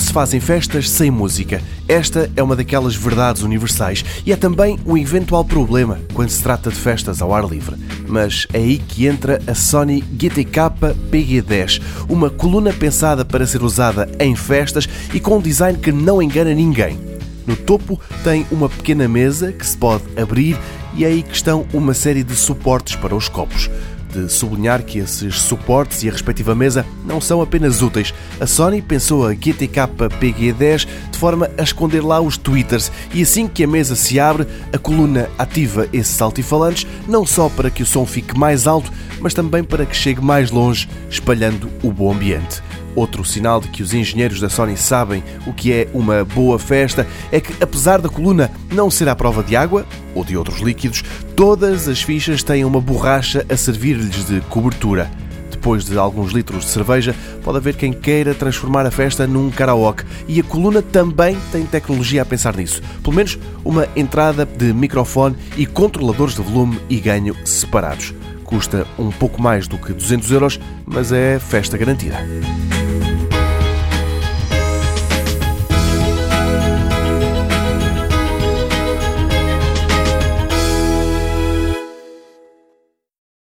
[0.00, 1.62] se fazem festas sem música?
[1.86, 6.70] Esta é uma daquelas verdades universais e é também um eventual problema quando se trata
[6.70, 7.76] de festas ao ar livre.
[8.08, 10.70] Mas é aí que entra a Sony GTK
[11.10, 16.22] PG10, uma coluna pensada para ser usada em festas e com um design que não
[16.22, 16.98] engana ninguém.
[17.46, 20.56] No topo tem uma pequena mesa que se pode abrir
[20.94, 23.70] e é aí que estão uma série de suportes para os copos
[24.12, 28.12] de sublinhar que esses suportes e a respectiva mesa não são apenas úteis.
[28.40, 29.88] A Sony pensou a GTK
[30.20, 34.46] PG10 de forma a esconder lá os tweeters e assim que a mesa se abre,
[34.72, 39.34] a coluna ativa esses altifalantes não só para que o som fique mais alto, mas
[39.34, 42.62] também para que chegue mais longe, espalhando o bom ambiente.
[42.94, 47.06] Outro sinal de que os engenheiros da Sony sabem o que é uma boa festa
[47.30, 51.04] é que, apesar da coluna não ser à prova de água ou de outros líquidos,
[51.36, 55.10] todas as fichas têm uma borracha a servir-lhes de cobertura.
[55.50, 57.14] Depois de alguns litros de cerveja,
[57.44, 62.22] pode haver quem queira transformar a festa num karaoke e a coluna também tem tecnologia
[62.22, 62.80] a pensar nisso.
[63.02, 68.14] Pelo menos uma entrada de microfone e controladores de volume e ganho separados.
[68.42, 72.16] Custa um pouco mais do que 200 euros, mas é festa garantida.